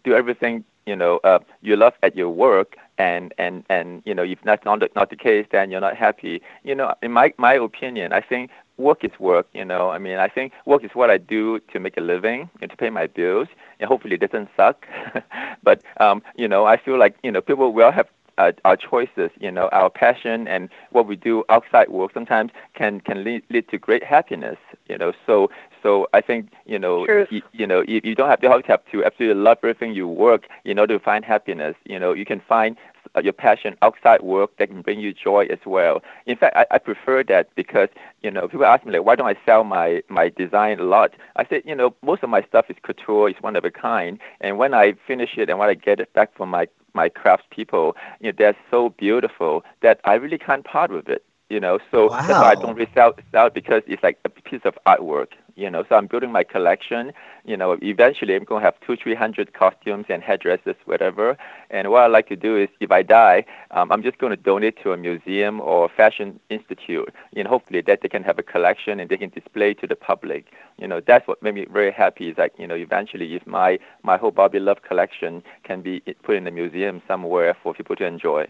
[0.05, 4.23] do everything you know uh, you love at your work and and and you know
[4.23, 6.41] if that's not the, not the case then you're not happy.
[6.65, 9.91] You know in my my opinion i think work is work you know.
[9.91, 12.77] I mean i think work is what i do to make a living and to
[12.77, 13.49] pay my bills.
[13.81, 14.87] And hopefully it doesn't suck.
[15.63, 18.07] But um you know i feel like you know people will have
[18.39, 23.01] uh, our choices, you know, our passion and what we do outside work sometimes can
[23.01, 25.13] can lead, lead to great happiness, you know.
[25.27, 25.51] So
[25.87, 29.05] so I think you know you, you know you, you don't have to have to
[29.05, 31.77] absolutely love everything you work in order to find happiness.
[31.85, 32.77] You know, you can find
[33.15, 36.03] uh, your passion outside work that can bring you joy as well.
[36.27, 37.89] In fact, I, I prefer that because
[38.25, 41.13] you know people ask me like, why don't I sell my my design a lot?
[41.37, 44.19] I said, you know, most of my stuff is couture, it's one of a kind,
[44.41, 47.93] and when I finish it and when I get it back from my my craftspeople,
[48.21, 51.23] you know, they're so beautiful that I really can't part with it.
[51.49, 52.27] You know, so wow.
[52.27, 55.29] that's why I don't really sell, sell it because it's like a piece of artwork
[55.57, 55.85] you know.
[55.89, 57.13] So I'm building my collection.
[57.45, 61.37] You know, eventually I'm going to have two, three hundred costumes and headdresses, whatever.
[61.71, 64.37] And what I like to do is, if I die, um, I'm just going to
[64.37, 67.13] donate to a museum or fashion institute.
[67.33, 69.97] You know, hopefully that they can have a collection and they can display to the
[69.97, 70.47] public.
[70.79, 72.29] You know, that's what made me very happy.
[72.29, 76.37] Is like, you know, eventually if my my whole Bobby Love collection can be put
[76.37, 78.47] in a museum somewhere for people to enjoy.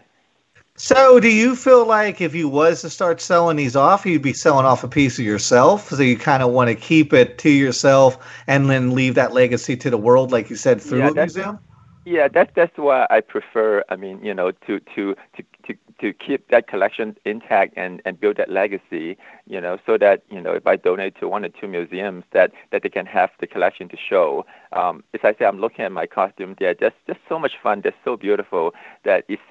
[0.79, 4.31] So, do you feel like if you was to start selling these off, you'd be
[4.31, 5.89] selling off a piece of yourself?
[5.89, 9.75] So you kind of want to keep it to yourself and then leave that legacy
[9.75, 11.59] to the world, like you said, through yeah, a museum.
[12.05, 13.83] Yeah, that's that's why I prefer.
[13.89, 18.19] I mean, you know, to to to to to keep that collection intact and and
[18.19, 19.17] build that legacy.
[19.47, 22.51] You know, so that you know, if I donate to one or two museums, that
[22.69, 24.45] that they can have the collection to show.
[24.73, 26.55] Um, as I say, I'm looking at my costume.
[26.59, 27.81] They're just just so much fun.
[27.81, 29.41] They're so beautiful that it's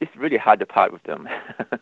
[0.00, 1.28] it's really hard to part with them.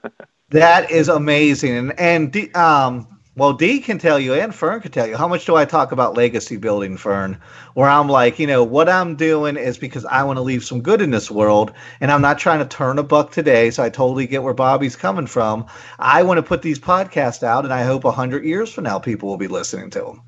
[0.50, 4.92] that is amazing, and and D, um, well, Dee can tell you, and Fern can
[4.92, 5.16] tell you.
[5.16, 7.40] How much do I talk about legacy building, Fern?
[7.74, 10.83] Where I'm like, you know, what I'm doing is because I want to leave some
[10.83, 13.72] good in this world, and I'm not trying to turn a buck today.
[13.72, 15.66] So I totally get where Bobby's coming from.
[15.98, 19.00] I want to put these podcasts out, and I hope a hundred years from now,
[19.00, 20.22] people will be listening to them.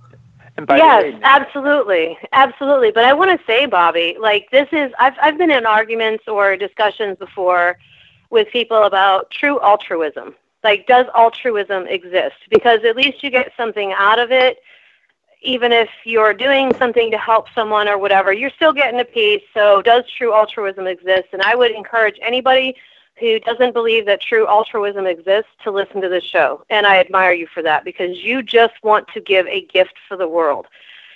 [0.69, 2.90] Yes, way, absolutely, absolutely.
[2.90, 6.57] But I want to say, Bobby, like this is I've I've been in arguments or
[6.57, 7.77] discussions before
[8.31, 10.35] with people about true altruism.
[10.64, 12.37] Like, does altruism exist?
[12.51, 14.59] Because at least you get something out of it,
[15.42, 18.33] even if you're doing something to help someone or whatever.
[18.33, 19.42] You're still getting a piece.
[19.55, 21.29] So, does true altruism exist?
[21.33, 22.75] And I would encourage anybody
[23.18, 26.64] who doesn't believe that true altruism exists to listen to this show.
[26.68, 30.16] And I admire you for that because you just want to give a gift for
[30.16, 30.66] the world.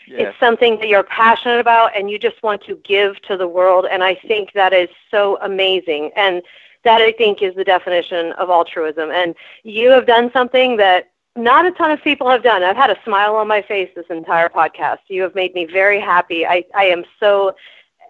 [0.07, 0.31] Yes.
[0.31, 3.87] It's something that you're passionate about and you just want to give to the world.
[3.91, 6.11] And I think that is so amazing.
[6.17, 6.43] And
[6.85, 9.11] that I think is the definition of altruism.
[9.11, 12.63] And you have done something that not a ton of people have done.
[12.63, 14.99] I've had a smile on my face this entire podcast.
[15.09, 16.47] You have made me very happy.
[16.47, 17.55] I, I am so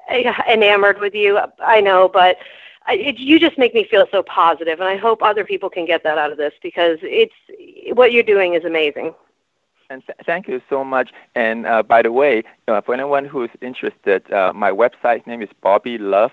[0.08, 1.38] eh, enamored with you.
[1.58, 2.38] I know, but
[2.92, 6.02] it, you just make me feel so positive, and I hope other people can get
[6.04, 7.34] that out of this because it's
[7.94, 9.14] what you're doing is amazing.
[9.90, 11.10] And th- thank you so much.
[11.34, 15.48] And uh, by the way, uh, for anyone who's interested, uh, my website name is
[15.60, 16.30] Bobby Love,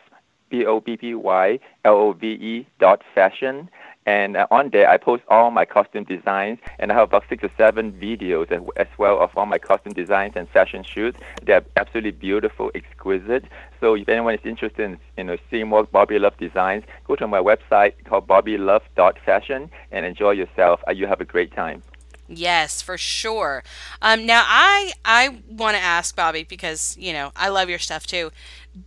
[0.49, 3.69] B O B B Y L O V E dot fashion.
[4.07, 7.43] And uh, on there, I post all my costume designs, and I have about six
[7.43, 11.19] or seven videos as well of all my costume designs and fashion shoots.
[11.43, 13.43] They're absolutely beautiful, exquisite.
[13.81, 17.27] So if anyone is interested in you know, seeing more Bobby Love designs, go to
[17.27, 20.79] my website called bobbylove.fashion and enjoy yourself.
[20.87, 21.83] Uh, you have a great time.
[22.29, 23.63] Yes, for sure.
[24.01, 28.05] Um, now, I I want to ask Bobby because you know I love your stuff
[28.05, 28.31] too.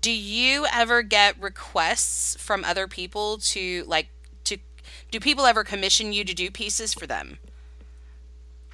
[0.01, 4.09] Do you ever get requests from other people to like
[5.11, 7.39] do people ever commission you to do pieces for them?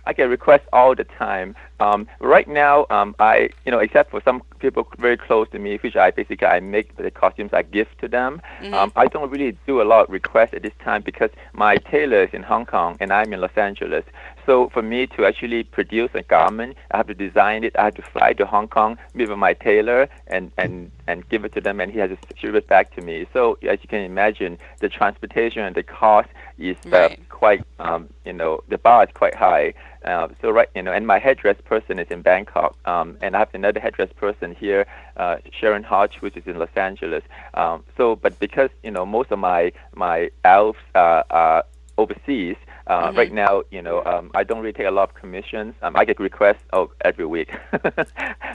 [0.07, 1.57] I get requests all the time.
[1.81, 5.79] Um, right now, um, I, you know, except for some people very close to me,
[5.79, 8.40] which I basically I make the costumes I give to them.
[8.61, 8.72] Mm-hmm.
[8.72, 12.22] Um, I don't really do a lot of requests at this time because my tailor
[12.22, 14.05] is in Hong Kong and I'm in Los Angeles.
[14.46, 17.74] So for me to actually produce a garment, I have to design it.
[17.76, 21.44] I have to fly to Hong Kong, meet with my tailor, and and and give
[21.44, 23.26] it to them, and he has to ship it back to me.
[23.32, 26.28] So as you can imagine, the transportation and the cost
[26.59, 27.28] is uh, right.
[27.28, 29.74] quite, um, you know, the bar is quite high.
[30.04, 33.40] Uh, so right, you know, and my headdress person is in Bangkok, um, and I
[33.40, 37.24] have another headdress person here, uh, Sharon Hodge, which is in Los Angeles.
[37.54, 41.64] Um, so, but because you know most of my my elves uh, are
[41.98, 42.56] overseas,
[42.87, 43.18] uh, mm-hmm.
[43.18, 45.75] Right now, you know, um, I don't really take a lot of commissions.
[45.83, 47.51] Um, I get requests oh, every week.
[47.72, 48.09] but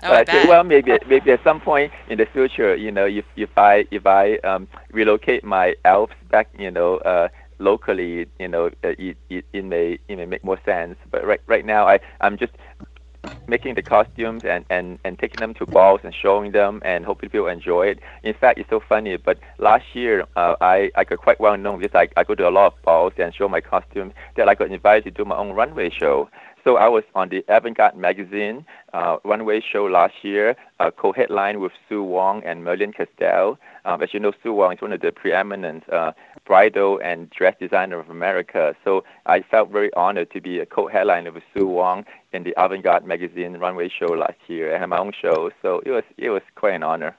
[0.04, 3.26] oh, I, say, well, maybe maybe at some point in the future, you know, if
[3.36, 7.28] if I if I um, relocate my elves back, you know, uh,
[7.60, 10.96] locally, you know, uh, it, it, it may it may make more sense.
[11.10, 12.54] But right right now, I I'm just
[13.48, 17.30] making the costumes and, and, and taking them to balls and showing them and hoping
[17.30, 18.00] people enjoy it.
[18.24, 21.80] In fact, it's so funny, but last year uh, I, I got quite well known
[21.80, 24.56] because I, I go to a lot of balls and show my costumes that I
[24.56, 26.30] got invited to do my own runway show.
[26.64, 31.72] So I was on the Avant-Garde magazine uh, runway show last year, uh, co-headline with
[31.90, 33.58] Sue Wong and Merlin Castell.
[33.84, 36.12] Um, as you know, Sue Wong is one of the preeminent uh,
[36.46, 38.76] bridal and dress designer of America.
[38.84, 43.06] So I felt very honored to be a co-headliner with Sue Wong in the Avant-Garde
[43.06, 44.78] magazine runway show last year.
[44.78, 47.16] Had my own show, so it was it was quite an honor.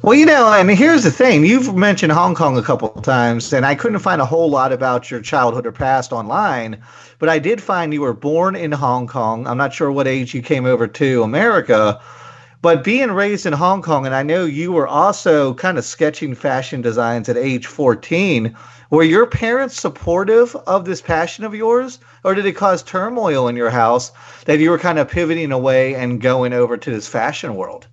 [0.00, 1.44] Well, you know, and here's the thing.
[1.44, 4.72] You've mentioned Hong Kong a couple of times, and I couldn't find a whole lot
[4.72, 6.80] about your childhood or past online,
[7.18, 9.46] but I did find you were born in Hong Kong.
[9.46, 12.00] I'm not sure what age you came over to America,
[12.62, 16.34] but being raised in Hong Kong, and I know you were also kind of sketching
[16.34, 18.56] fashion designs at age 14.
[18.88, 23.56] Were your parents supportive of this passion of yours, or did it cause turmoil in
[23.56, 24.12] your house
[24.46, 27.88] that you were kind of pivoting away and going over to this fashion world?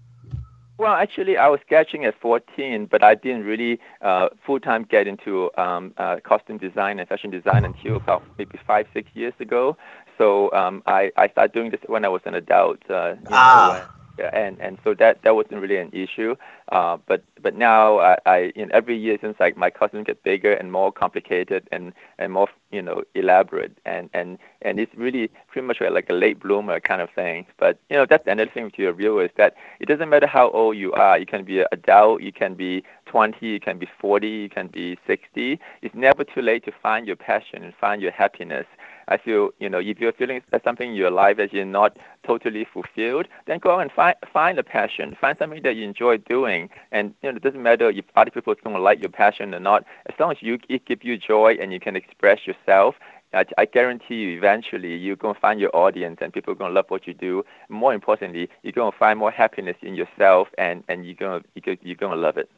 [0.78, 5.08] Well, actually, I was sketching at 14, but I didn't really uh, full time get
[5.08, 9.78] into um, uh, costume design and fashion design until about maybe five, six years ago.
[10.18, 12.80] So um, I, I started doing this when I was an adult.
[12.90, 13.86] Uh, ah.
[13.88, 16.36] Know, and and so that that wasn't really an issue.
[16.72, 20.54] Uh, but but now I, I in every year since like my costumes get bigger
[20.54, 25.68] and more complicated and and more you know elaborate and and and it's really pretty
[25.68, 27.46] much like a late bloomer kind of thing.
[27.58, 30.78] But you know that's another thing to your viewers that it doesn't matter how old
[30.78, 31.18] you are.
[31.18, 34.68] You can be an adult, you can be 20, you can be 40, you can
[34.68, 35.60] be 60.
[35.82, 38.66] It's never too late to find your passion and find your happiness.
[39.08, 41.98] I feel, you know, if you're feeling that something in your life that you're not
[42.26, 46.18] totally fulfilled, then go out and find find a passion, find something that you enjoy
[46.18, 49.60] doing, and you know, it doesn't matter if other people to like your passion or
[49.60, 49.84] not.
[50.08, 52.96] As long as you it gives you joy and you can express yourself,
[53.34, 56.72] I, I guarantee you, eventually you're going to find your audience and people are going
[56.72, 57.44] to love what you do.
[57.70, 61.78] More importantly, you're going to find more happiness in yourself, and and you're going to
[61.82, 62.50] you're going to love it.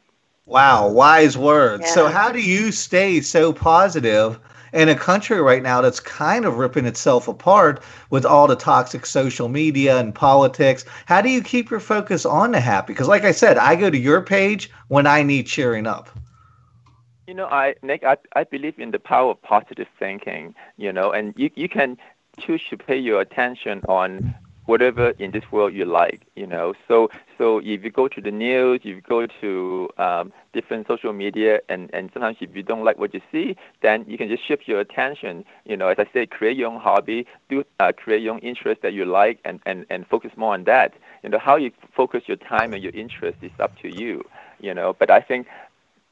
[0.48, 1.82] Wow, wise words.
[1.82, 1.94] Yeah.
[1.94, 4.40] So, how do you stay so positive
[4.72, 9.06] in a country right now that's kind of ripping itself apart with all the toxic
[9.06, 10.84] social media and politics.
[11.06, 12.92] How do you keep your focus on the happy?
[12.92, 16.10] Because, like I said, I go to your page when I need cheering up.
[17.26, 20.54] You know, I Nick, I, I believe in the power of positive thinking.
[20.76, 21.98] You know, and you you can
[22.38, 24.34] choose to pay your attention on
[24.68, 26.74] whatever in this world you like, you know.
[26.86, 31.12] So so if you go to the news, if you go to um, different social
[31.14, 34.46] media, and, and sometimes if you don't like what you see, then you can just
[34.46, 35.44] shift your attention.
[35.64, 38.82] You know, as I said, create your own hobby, do uh, create your own interest
[38.82, 40.92] that you like, and, and, and focus more on that.
[41.22, 44.22] You know, how you focus your time and your interest is up to you.
[44.60, 45.46] You know, but I think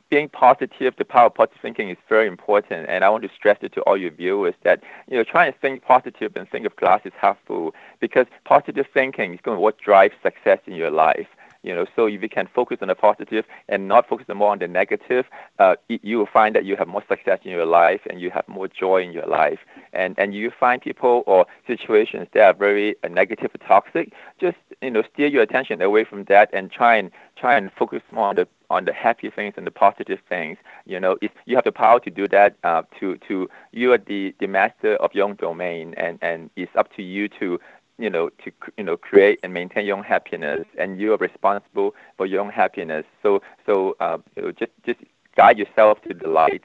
[0.09, 2.88] being positive, the power of positive thinking is very important.
[2.88, 5.55] And I want to stress it to all your viewers that, you know, try and
[5.61, 9.61] think positive and think of glass as half full because positive thinking is going to
[9.61, 11.27] what drives success in your life.
[11.66, 14.61] You know, so if you can focus on the positive and not focus more on
[14.61, 15.27] the negative,
[15.59, 18.47] uh, you will find that you have more success in your life and you have
[18.47, 19.59] more joy in your life.
[19.92, 24.59] And and you find people or situations that are very uh, negative or toxic, just
[24.81, 28.29] you know, steer your attention away from that and try and try and focus more
[28.29, 30.59] on the on the happy things and the positive things.
[30.85, 33.99] You know, if you have the power to do that, uh, to to you are
[33.99, 37.61] the the master of your own domain, and and it's up to you to
[37.99, 41.95] you know, to you know, create and maintain your own happiness, and you are responsible
[42.17, 43.07] for your own happiness.
[43.23, 44.19] So, so uh,
[44.59, 45.01] just just
[45.35, 46.63] guide yourself to the light.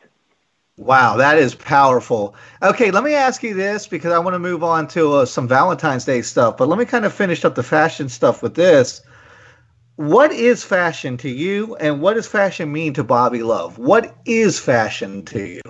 [0.77, 2.33] Wow, that is powerful.
[2.63, 5.47] Okay, let me ask you this because I want to move on to uh, some
[5.47, 9.01] Valentine's Day stuff, but let me kind of finish up the fashion stuff with this.
[10.01, 13.77] What is fashion to you, and what does fashion mean to Bobby Love?
[13.77, 15.61] What is fashion to you?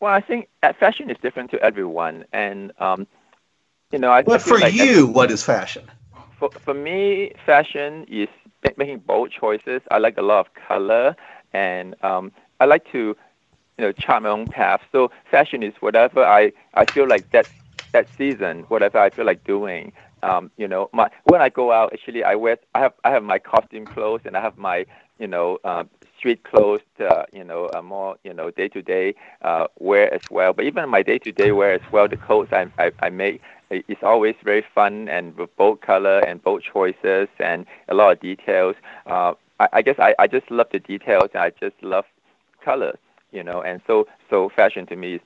[0.00, 3.06] Well, I think fashion is different to everyone, and um,
[3.92, 4.22] you know, I.
[4.22, 5.84] But for like you, what is fashion?
[6.38, 8.28] For for me, fashion is
[8.76, 9.82] making bold choices.
[9.90, 11.16] I like a lot of color,
[11.52, 13.16] and um, I like to, you
[13.84, 14.80] know, chart my own path.
[14.92, 17.48] So fashion is whatever I I feel like that
[17.92, 19.92] that season, whatever I feel like doing.
[20.24, 23.22] Um, you know, my when I go out, actually, I wear I have I have
[23.22, 24.86] my costume clothes and I have my
[25.18, 25.84] you know uh,
[26.18, 29.14] street clothes, uh, you know, uh, more you know day to day
[29.78, 30.52] wear as well.
[30.52, 33.42] But even my day to day wear as well, the clothes I I, I make
[33.70, 38.20] it's always very fun and with bold color and bold choices and a lot of
[38.20, 38.76] details.
[39.06, 42.04] Uh, I, I guess I, I just love the details and I just love
[42.64, 42.98] colors,
[43.32, 43.62] you know.
[43.62, 45.20] And so so fashion to me is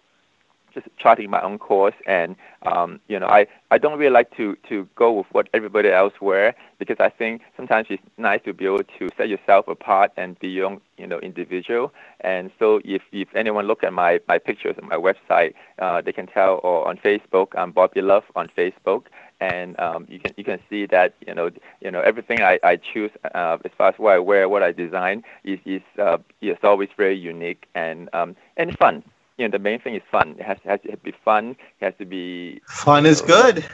[0.79, 4.57] just charting my own course and um, you know I, I don't really like to,
[4.69, 8.67] to go with what everybody else wear because I think sometimes it's nice to be
[8.67, 11.93] able to set yourself apart and be your own you know individual.
[12.21, 16.13] And so if, if anyone look at my, my pictures on my website uh, they
[16.13, 19.05] can tell or on Facebook I'm Bobby Love on Facebook.
[19.41, 22.75] And um, you can you can see that you know you know everything I, I
[22.75, 26.57] choose uh, as far as what I wear what I design is is uh, is
[26.65, 29.05] always very unique and um, and fun
[29.39, 30.35] you know, the main thing is fun.
[30.39, 31.57] It has, has to be fun.
[31.81, 33.65] It has to be fun is know, good.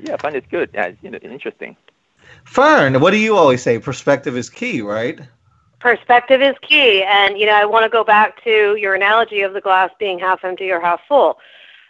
[0.00, 0.70] Yeah, fun is good.
[0.74, 1.76] Yeah, it's, you know, interesting.
[2.44, 3.78] Fern, what do you always say?
[3.78, 5.18] Perspective is key, right?
[5.80, 9.52] Perspective is key, and you know, I want to go back to your analogy of
[9.52, 11.38] the glass being half empty or half full.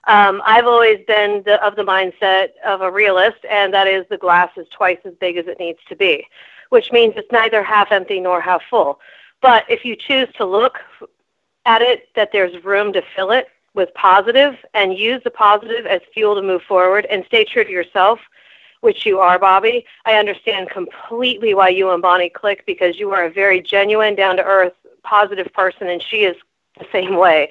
[0.07, 4.18] Um, I've always been the, of the mindset of a realist, and that is the
[4.18, 6.26] glass is twice as big as it needs to be,
[6.70, 9.01] which means it's neither half empty nor half full.
[9.41, 10.80] But if you choose to look
[11.67, 16.01] at it, that there's room to fill it with positive and use the positive as
[16.12, 18.21] fuel to move forward and stay true to yourself,
[18.81, 19.85] which you are, Bobby.
[20.05, 24.37] I understand completely why you and Bonnie click because you are a very genuine, down
[24.37, 26.37] to earth, positive person, and she is
[26.79, 27.51] the same way.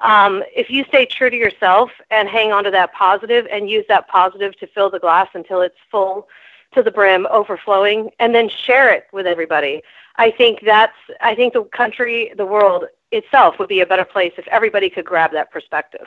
[0.00, 3.84] Um, if you stay true to yourself and hang on to that positive and use
[3.88, 6.28] that positive to fill the glass until it's full
[6.72, 9.82] to the brim, overflowing, and then share it with everybody.
[10.16, 14.32] I think that's I think the country, the world itself would be a better place
[14.36, 16.06] if everybody could grab that perspective.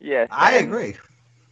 [0.00, 0.96] Yes, I agree.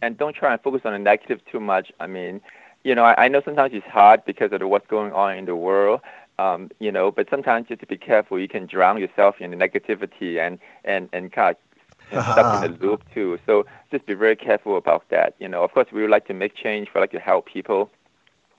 [0.02, 1.92] And don't try and focus on the negative too much.
[2.00, 2.40] I mean,
[2.84, 5.54] you know, I, I know sometimes it's hard because of what's going on in the
[5.54, 6.00] world,
[6.40, 9.56] um, you know, but sometimes just to be careful, you can drown yourself in the
[9.56, 11.54] negativity and and and kind
[12.12, 12.32] of uh-huh.
[12.32, 13.38] stuck in the loop too.
[13.44, 15.34] So just be very careful about that.
[15.38, 16.88] You know, of course, we would like to make change.
[16.94, 17.90] We like to help people.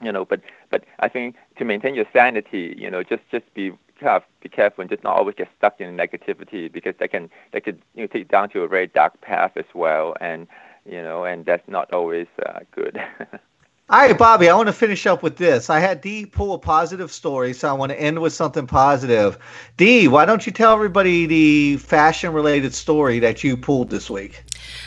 [0.01, 3.71] You know, but but I think to maintain your sanity, you know, just just be
[4.07, 7.63] of be careful and just not always get stuck in negativity because that can that
[7.63, 10.47] could you know take you down to a very dark path as well, and
[10.85, 12.99] you know, and that's not always uh, good.
[13.91, 15.69] All right, Bobby, I want to finish up with this.
[15.69, 19.37] I had Dee pull a positive story, so I want to end with something positive.
[19.75, 24.45] Dee, why don't you tell everybody the fashion related story that you pulled this week?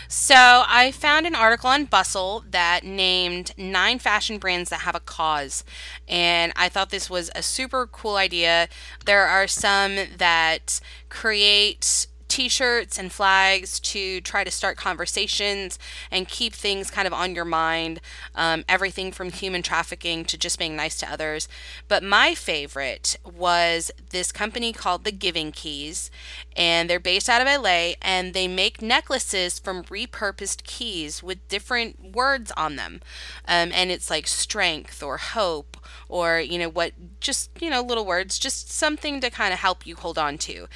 [0.09, 5.01] So, I found an article on Bustle that named nine fashion brands that have a
[5.01, 5.65] cause.
[6.09, 8.71] And I thought this was a super cool idea.
[9.05, 10.81] There are some that
[11.11, 15.79] create t-shirts and flags to try to start conversations
[16.11, 18.01] and keep things kind of on your mind
[18.35, 21.47] um, everything from human trafficking to just being nice to others.
[21.87, 26.11] But my favorite was this company called the giving keys
[26.57, 32.17] and they're based out of la and they make necklaces from repurposed keys with different
[32.17, 33.01] words on them.
[33.47, 35.77] Um, and it's like strength or hope
[36.09, 39.87] or you know what just you know little words just something to kind of help
[39.87, 40.67] you hold on to.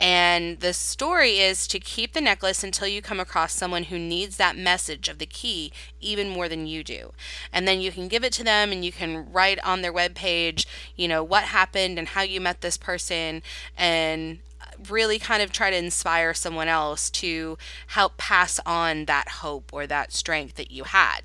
[0.00, 4.36] And the story is to keep the necklace until you come across someone who needs
[4.36, 7.12] that message of the key even more than you do.
[7.52, 10.14] And then you can give it to them and you can write on their web
[10.14, 10.66] page
[10.96, 13.42] you know what happened and how you met this person.
[13.76, 14.40] And
[14.88, 17.58] really kind of try to inspire someone else to
[17.88, 21.22] help pass on that hope or that strength that you had.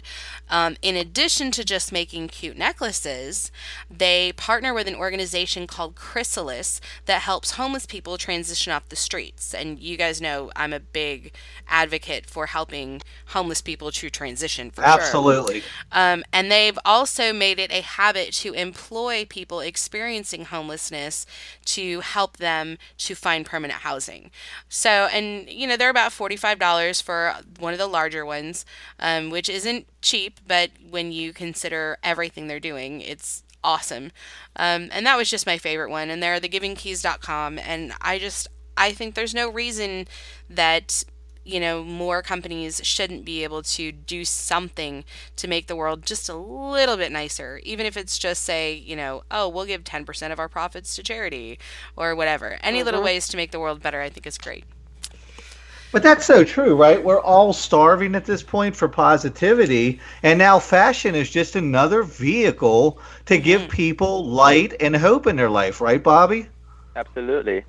[0.50, 3.52] Um, in addition to just making cute necklaces,
[3.90, 9.54] they partner with an organization called Chrysalis that helps homeless people transition off the streets.
[9.54, 11.34] And you guys know I'm a big
[11.68, 15.62] advocate for helping homeless people to transition for Absolutely.
[15.62, 15.70] Sure.
[15.92, 21.26] Um, and they've also made it a habit to employ people experiencing homelessness
[21.66, 24.32] to help them to find permanent housing.
[24.70, 28.66] So, and you know, they're about $45 for one of the larger ones,
[29.00, 34.12] um, which isn't cheap, but when you consider everything they're doing, it's awesome.
[34.56, 36.10] Um, and that was just my favorite one.
[36.10, 37.60] And they're thegivingkeys.com.
[37.60, 40.08] And I just, I think there's no reason
[40.50, 41.04] that
[41.46, 45.04] you know, more companies shouldn't be able to do something
[45.36, 48.96] to make the world just a little bit nicer, even if it's just say, you
[48.96, 51.60] know, oh, we'll give 10% of our profits to charity
[51.96, 52.58] or whatever.
[52.62, 52.86] Any mm-hmm.
[52.86, 54.64] little ways to make the world better, I think is great.
[55.92, 57.04] But that's so true, right?
[57.04, 62.98] We're all starving at this point for positivity, and now fashion is just another vehicle
[63.28, 63.70] to give mm-hmm.
[63.70, 66.48] people light and hope in their life, right, Bobby?
[66.96, 67.64] Absolutely.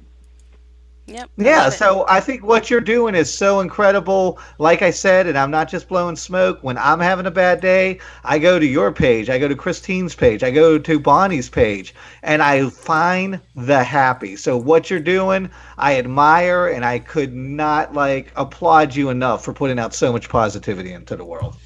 [1.07, 1.30] Yep.
[1.36, 4.38] Yeah, so I think what you're doing is so incredible.
[4.59, 6.61] Like I said, and I'm not just blowing smoke.
[6.62, 10.14] When I'm having a bad day, I go to your page, I go to Christine's
[10.14, 14.34] page, I go to Bonnie's page, and I find the happy.
[14.36, 19.52] So what you're doing, I admire, and I could not like applaud you enough for
[19.52, 21.57] putting out so much positivity into the world.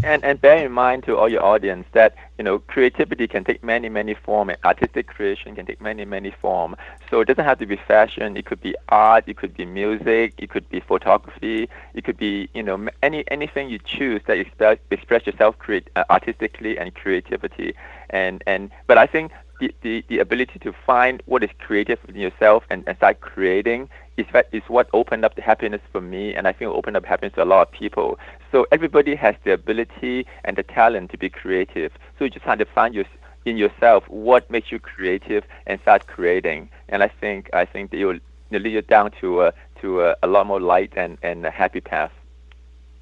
[0.00, 3.62] And and bear in mind to all your audience that you know creativity can take
[3.62, 4.50] many many forms.
[4.50, 6.76] And artistic creation can take many many forms.
[7.10, 8.36] So it doesn't have to be fashion.
[8.36, 9.24] It could be art.
[9.26, 10.34] It could be music.
[10.38, 11.68] It could be photography.
[11.94, 16.04] It could be you know any anything you choose that express express yourself create uh,
[16.10, 17.74] artistically and creativity.
[18.10, 22.20] And and but I think the, the, the ability to find what is creative within
[22.20, 26.46] yourself and, and start creating is, is what opened up the happiness for me, and
[26.46, 28.18] I think opened up happiness to a lot of people.
[28.50, 31.92] So everybody has the ability and the talent to be creative.
[32.18, 33.04] So you just have to find your,
[33.44, 36.68] in yourself what makes you creative and start creating.
[36.88, 38.18] And I think I think that you'll,
[38.50, 41.50] you'll lead you down to a, to a, a lot more light and, and a
[41.50, 42.12] happy path.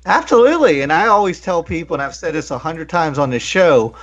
[0.07, 0.81] Absolutely.
[0.81, 3.95] And I always tell people, and I've said this a hundred times on this show,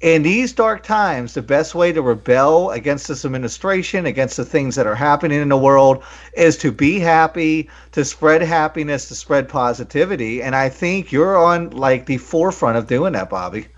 [0.00, 4.74] in these dark times, the best way to rebel against this administration, against the things
[4.74, 6.02] that are happening in the world,
[6.36, 10.42] is to be happy, to spread happiness, to spread positivity.
[10.42, 13.68] And I think you're on like the forefront of doing that, Bobby.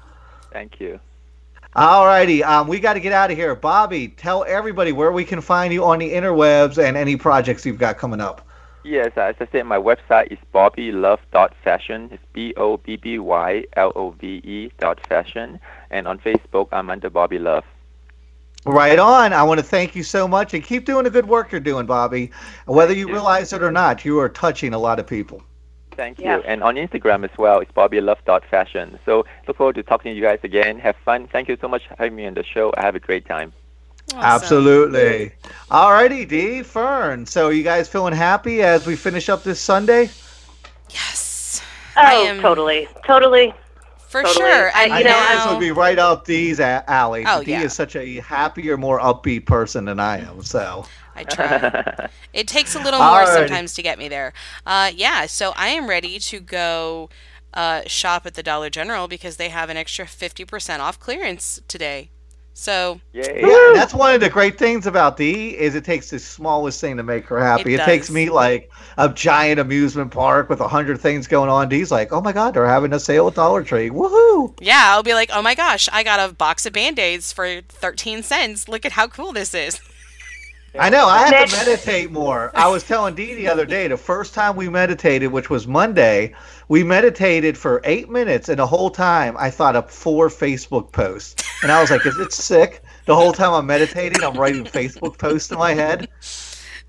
[0.53, 0.99] Thank you.
[1.77, 3.55] All righty, um, we got to get out of here.
[3.55, 7.79] Bobby, tell everybody where we can find you on the interwebs and any projects you've
[7.79, 8.48] got coming up.
[8.85, 12.11] Yes, uh, as I said, my website is bobbylove.fashion.
[12.13, 15.61] It's B O B B Y L O V E dot fashion.
[15.91, 17.65] And on Facebook, I'm under Bobby Love.
[18.65, 19.33] Right on.
[19.33, 21.87] I want to thank you so much and keep doing the good work you're doing,
[21.87, 22.31] Bobby.
[22.67, 25.43] Whether you, you realize it or not, you are touching a lot of people.
[25.93, 26.27] Thank you.
[26.27, 26.41] Yeah.
[26.45, 28.99] And on Instagram as well, it's bobbylove.fashion.
[29.05, 30.79] So look forward to talking to you guys again.
[30.79, 31.29] Have fun.
[31.29, 32.73] Thank you so much for having me on the show.
[32.77, 33.53] I have a great time.
[34.15, 34.21] Awesome.
[34.21, 35.33] Absolutely.
[35.71, 36.63] All righty, Dee.
[36.63, 37.27] Fern.
[37.27, 40.11] So you guys feeling happy as we finish up this Sunday?
[40.91, 41.63] Yes.
[41.97, 42.41] Oh, am...
[42.41, 42.89] totally.
[43.05, 43.53] Totally.
[44.09, 44.35] For totally.
[44.35, 44.71] sure.
[44.75, 47.25] And, I, you know, this would be right up Dee's alley.
[47.27, 47.63] Oh, Dee yeah.
[47.63, 50.43] is such a happier, more upbeat person than I am.
[50.43, 52.09] So I try.
[52.33, 54.33] it takes a little more sometimes to get me there.
[54.65, 57.11] Uh, yeah, so I am ready to go
[57.53, 62.11] uh, shop at the Dollar General because they have an extra 50% off clearance today.
[62.59, 63.41] So Yay.
[63.41, 66.97] yeah, that's one of the great things about Dee is it takes the smallest thing
[66.97, 67.75] to make her happy.
[67.75, 71.69] It, it takes me like a giant amusement park with a hundred things going on.
[71.69, 73.91] Dee's like, oh my god, they're having a sale at Dollar Tree.
[73.91, 74.59] Woohoo!
[74.61, 77.61] Yeah, I'll be like, oh my gosh, I got a box of band aids for
[77.69, 78.67] thirteen cents.
[78.67, 79.81] Look at how cool this is.
[80.79, 81.07] I know.
[81.07, 82.51] I have to meditate more.
[82.55, 86.35] I was telling Dee the other day, the first time we meditated, which was Monday,
[86.69, 91.43] we meditated for eight minutes, and the whole time I thought of four Facebook posts.
[91.63, 92.83] And I was like, is it sick?
[93.07, 96.09] The whole time I'm meditating, I'm writing Facebook posts in my head.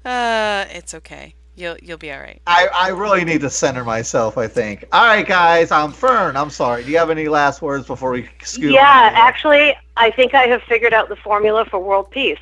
[0.04, 1.34] Uh, it's okay.
[1.56, 2.42] You'll you'll be all right.
[2.48, 4.38] I, I really need to center myself.
[4.38, 4.86] I think.
[4.94, 5.72] All right, guys.
[5.72, 6.38] I'm Fern.
[6.38, 6.86] I'm sorry.
[6.86, 8.72] Do you have any last words before we scoot?
[8.72, 12.40] Yeah, actually, I think I have figured out the formula for world peace.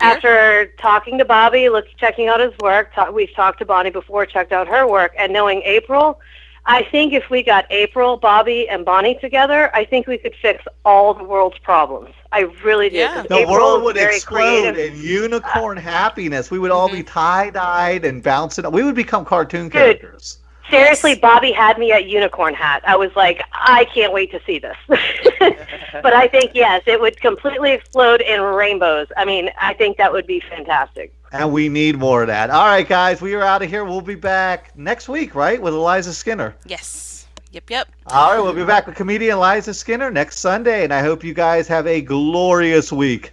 [0.00, 4.26] After talking to Bobby, look, checking out his work, talk, we've talked to Bonnie before,
[4.26, 6.20] checked out her work, and knowing April,
[6.66, 10.64] I think if we got April, Bobby, and Bonnie together, I think we could fix
[10.84, 12.14] all the world's problems.
[12.32, 12.96] I really do.
[12.96, 13.22] Yeah.
[13.22, 14.94] The April world would explode creative.
[14.94, 16.50] in unicorn uh, happiness.
[16.50, 16.98] We would all mm-hmm.
[16.98, 18.70] be tie dyed and bouncing.
[18.70, 20.38] We would become cartoon Dude, characters.
[20.70, 22.82] Seriously, Bobby had me at unicorn hat.
[22.86, 24.76] I was like, I can't wait to see this.
[24.88, 29.08] but I think yes, it would completely explode in rainbows.
[29.16, 31.12] I mean, I think that would be fantastic.
[31.32, 32.50] And we need more of that.
[32.50, 33.84] All right, guys, we are out of here.
[33.84, 36.54] We'll be back next week, right, with Eliza Skinner.
[36.66, 37.26] Yes.
[37.52, 37.88] Yep, yep.
[38.06, 41.34] All right, we'll be back with comedian Eliza Skinner next Sunday, and I hope you
[41.34, 43.32] guys have a glorious week.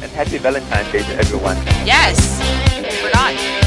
[0.00, 1.56] And happy Valentine's Day to everyone.
[1.84, 2.40] Yes.
[3.00, 3.59] Forgot.